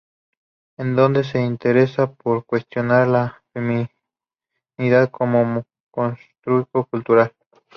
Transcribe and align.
En 0.79 0.95
donde 0.95 1.23
se 1.23 1.39
interesa 1.41 2.11
por 2.11 2.43
cuestionar 2.43 3.03
a 3.03 3.05
la 3.05 3.43
feminidad 3.53 5.11
como 5.11 5.61
constructo 5.91 6.85
cultural. 6.85 7.31